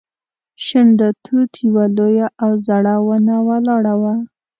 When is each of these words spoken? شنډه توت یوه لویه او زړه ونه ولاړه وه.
شنډه 0.65 1.09
توت 1.23 1.51
یوه 1.67 1.85
لویه 1.97 2.27
او 2.43 2.51
زړه 2.67 2.95
ونه 3.07 3.35
ولاړه 3.47 3.93
وه. 4.01 4.13